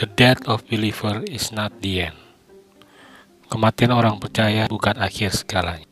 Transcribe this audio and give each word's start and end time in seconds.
The 0.00 0.08
death 0.16 0.48
of 0.48 0.64
believer 0.64 1.20
is 1.28 1.52
not 1.52 1.76
the 1.84 2.08
end. 2.08 2.16
Kematian 3.52 3.92
orang 3.92 4.16
percaya 4.16 4.64
bukan 4.64 4.96
akhir 4.96 5.36
segalanya. 5.36 5.84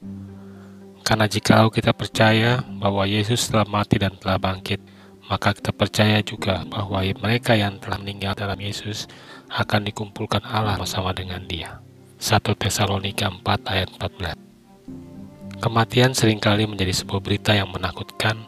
Karena 1.04 1.28
jikalau 1.28 1.68
kita 1.68 1.92
percaya 1.92 2.64
bahwa 2.80 3.04
Yesus 3.04 3.52
telah 3.52 3.68
mati 3.68 4.00
dan 4.00 4.16
telah 4.16 4.40
bangkit, 4.40 4.80
maka 5.28 5.52
kita 5.52 5.76
percaya 5.76 6.24
juga 6.24 6.64
bahwa 6.64 7.04
mereka 7.20 7.52
yang 7.52 7.76
telah 7.84 8.00
meninggal 8.00 8.32
dalam 8.32 8.56
Yesus 8.56 9.12
akan 9.52 9.92
dikumpulkan 9.92 10.40
Allah 10.40 10.80
bersama 10.80 11.12
dengan 11.12 11.44
dia. 11.44 11.76
1 12.16 12.40
Tesalonika 12.56 13.28
4 13.28 13.44
ayat 13.44 13.92
14 13.92 15.60
Kematian 15.60 16.16
sering 16.16 16.40
kali 16.40 16.64
menjadi 16.64 16.96
sebuah 16.96 17.20
berita 17.20 17.52
yang 17.52 17.68
menakutkan 17.68 18.40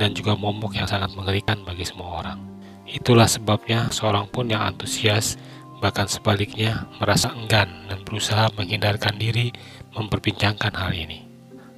dan 0.00 0.16
juga 0.16 0.32
momok 0.32 0.80
yang 0.80 0.88
sangat 0.88 1.12
mengerikan 1.12 1.60
bagi 1.60 1.84
semua 1.84 2.24
orang. 2.24 2.63
Itulah 2.84 3.28
sebabnya 3.28 3.88
seorang 3.88 4.28
pun 4.28 4.48
yang 4.48 4.60
antusias, 4.60 5.40
bahkan 5.80 6.08
sebaliknya 6.08 6.88
merasa 7.00 7.32
enggan 7.32 7.68
dan 7.88 8.00
berusaha 8.04 8.52
menghindarkan 8.56 9.16
diri 9.16 9.52
memperbincangkan 9.96 10.72
hal 10.72 10.92
ini. 10.92 11.24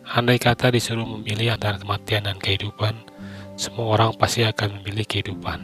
Andai 0.07 0.39
kata 0.39 0.71
disuruh 0.71 1.07
memilih 1.07 1.59
antara 1.59 1.83
kematian 1.83 2.31
dan 2.31 2.39
kehidupan, 2.39 2.95
semua 3.59 3.99
orang 3.99 4.15
pasti 4.15 4.47
akan 4.47 4.79
memilih 4.79 5.03
kehidupan. 5.03 5.59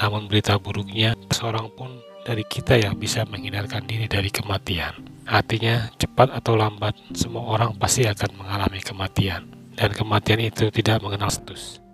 Namun 0.00 0.28
berita 0.28 0.56
buruknya, 0.56 1.16
seorang 1.32 1.68
pun 1.76 2.00
dari 2.24 2.44
kita 2.44 2.76
yang 2.80 2.96
bisa 2.96 3.24
menghindarkan 3.28 3.84
diri 3.84 4.08
dari 4.08 4.28
kematian. 4.28 4.92
Artinya, 5.28 5.90
cepat 5.98 6.32
atau 6.32 6.56
lambat, 6.56 6.94
semua 7.12 7.44
orang 7.44 7.76
pasti 7.76 8.06
akan 8.08 8.40
mengalami 8.40 8.80
kematian. 8.80 9.42
Dan 9.76 9.92
kematian 9.92 10.40
itu 10.40 10.72
tidak 10.72 11.04
mengenal 11.04 11.28
status, 11.28 11.84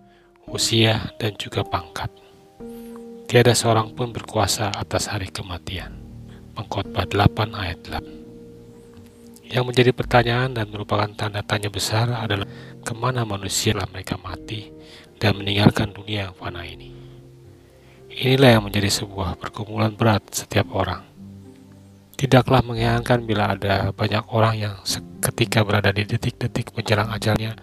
usia, 0.46 1.10
dan 1.18 1.34
juga 1.34 1.66
pangkat. 1.66 2.06
Tiada 3.32 3.56
seorang 3.56 3.96
pun 3.96 4.12
berkuasa 4.12 4.68
atas 4.76 5.08
hari 5.08 5.32
kematian. 5.32 5.96
Pengkhotbah 6.52 7.08
8 7.08 7.56
ayat 7.56 7.80
8. 7.88 9.48
Yang 9.48 9.64
menjadi 9.72 9.90
pertanyaan 9.96 10.52
dan 10.52 10.68
merupakan 10.68 11.08
tanda 11.16 11.40
tanya 11.40 11.72
besar 11.72 12.12
adalah 12.12 12.44
ke 12.84 12.92
mana 12.92 13.24
manusia 13.24 13.72
mereka 13.88 14.20
mati 14.20 14.68
dan 15.16 15.40
meninggalkan 15.40 15.96
dunia 15.96 16.28
yang 16.28 16.36
fana 16.36 16.60
ini. 16.60 16.92
Inilah 18.12 18.60
yang 18.60 18.68
menjadi 18.68 18.92
sebuah 19.00 19.40
pergumulan 19.40 19.96
berat 19.96 20.28
setiap 20.28 20.68
orang. 20.68 21.00
Tidaklah 22.20 22.60
mengherankan 22.60 23.24
bila 23.24 23.56
ada 23.56 23.96
banyak 23.96 24.28
orang 24.28 24.60
yang 24.60 24.76
ketika 25.24 25.64
berada 25.64 25.88
di 25.88 26.04
detik-detik 26.04 26.76
menjelang 26.76 27.08
ajalnya 27.08 27.56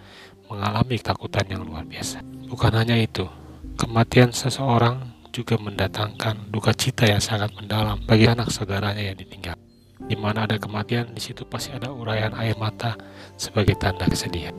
mengalami 0.50 0.98
ketakutan 0.98 1.46
yang 1.46 1.62
luar 1.62 1.86
biasa. 1.86 2.26
Bukan 2.50 2.74
hanya 2.74 2.98
itu, 2.98 3.30
kematian 3.78 4.34
seseorang 4.34 5.19
juga 5.40 5.56
mendatangkan 5.56 6.52
duka 6.52 6.76
cita 6.76 7.08
yang 7.08 7.24
sangat 7.24 7.56
mendalam 7.56 7.96
bagi 8.04 8.28
anak 8.28 8.52
saudaranya 8.52 9.00
yang 9.00 9.16
ditinggal. 9.16 9.56
Di 10.04 10.20
mana 10.20 10.44
ada 10.44 10.60
kematian, 10.60 11.16
di 11.16 11.24
situ 11.24 11.48
pasti 11.48 11.72
ada 11.72 11.96
uraian 11.96 12.36
air 12.36 12.60
mata 12.60 13.00
sebagai 13.40 13.80
tanda 13.80 14.04
kesedihan. 14.04 14.52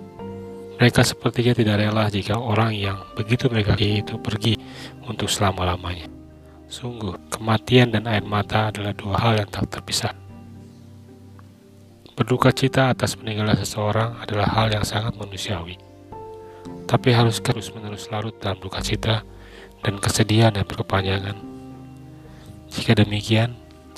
Mereka 0.81 1.05
sepertinya 1.05 1.53
tidak 1.53 1.77
rela 1.85 2.09
jika 2.09 2.41
orang 2.41 2.73
yang 2.73 2.97
begitu 3.13 3.53
mereka 3.53 3.77
itu 3.77 4.17
pergi 4.17 4.57
untuk 5.05 5.29
selama-lamanya. 5.29 6.09
Sungguh, 6.73 7.29
kematian 7.29 7.93
dan 7.93 8.09
air 8.09 8.25
mata 8.25 8.73
adalah 8.73 8.97
dua 8.97 9.21
hal 9.21 9.45
yang 9.45 9.51
tak 9.53 9.69
terpisah. 9.69 10.17
Berduka 12.17 12.49
cita 12.57 12.89
atas 12.89 13.21
meninggalnya 13.21 13.61
seseorang 13.61 14.17
adalah 14.25 14.49
hal 14.49 14.73
yang 14.73 14.85
sangat 14.89 15.13
manusiawi. 15.21 15.77
Tapi 16.89 17.09
harus 17.13 17.37
terus-menerus 17.45 18.09
larut 18.09 18.33
dalam 18.41 18.57
duka 18.57 18.81
cita 18.81 19.21
dan 19.81 19.97
kesedihan 20.01 20.53
yang 20.53 20.67
berkepanjangan. 20.69 21.37
Jika 22.71 22.95
demikian, 22.97 23.57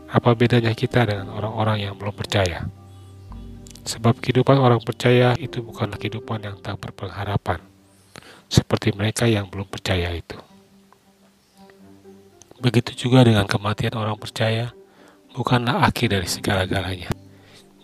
apa 0.08 0.32
bedanya 0.32 0.72
kita 0.72 1.04
dengan 1.04 1.32
orang-orang 1.32 1.88
yang 1.88 1.94
belum 1.98 2.14
percaya? 2.14 2.68
Sebab 3.82 4.22
kehidupan 4.22 4.62
orang 4.62 4.78
percaya 4.78 5.34
itu 5.36 5.58
bukanlah 5.58 5.98
kehidupan 5.98 6.46
yang 6.46 6.56
tak 6.62 6.78
berpengharapan, 6.78 7.58
seperti 8.46 8.94
mereka 8.94 9.26
yang 9.26 9.50
belum 9.50 9.66
percaya 9.66 10.14
itu. 10.14 10.38
Begitu 12.62 13.08
juga 13.08 13.26
dengan 13.26 13.42
kematian 13.50 13.98
orang 13.98 14.14
percaya, 14.14 14.70
bukanlah 15.34 15.82
akhir 15.82 16.14
dari 16.14 16.28
segala-galanya. 16.30 17.10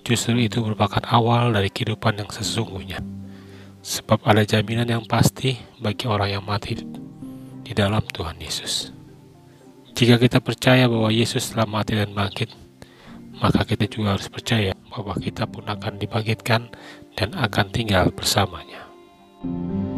Justru 0.06 0.38
itu 0.38 0.62
merupakan 0.62 1.03
awal 1.10 1.50
dari 1.50 1.69
kehidupan 1.69 2.22
yang 2.22 2.31
sesungguhnya. 2.31 3.03
Sebab 3.82 4.22
ada 4.22 4.47
jaminan 4.47 4.87
yang 4.87 5.04
pasti 5.04 5.58
bagi 5.82 6.06
orang 6.06 6.38
yang 6.38 6.44
mati 6.47 6.78
di 7.69 7.77
dalam 7.77 8.01
Tuhan 8.01 8.41
Yesus. 8.41 8.97
Jika 9.93 10.17
kita 10.17 10.41
percaya 10.41 10.89
bahwa 10.89 11.12
Yesus 11.12 11.53
telah 11.53 11.69
mati 11.69 11.93
dan 11.93 12.17
bangkit, 12.17 12.49
maka 13.45 13.69
kita 13.69 13.84
juga 13.84 14.17
harus 14.17 14.33
percaya 14.33 14.73
bahwa 14.89 15.12
kita 15.21 15.45
pun 15.45 15.69
akan 15.69 16.01
dibangkitkan 16.01 16.73
dan 17.12 17.29
akan 17.37 17.67
tinggal 17.69 18.09
bersamanya. 18.09 18.89
thank 19.39 19.93
you 19.93 19.97